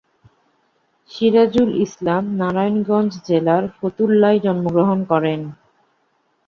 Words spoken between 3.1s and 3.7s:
জেলার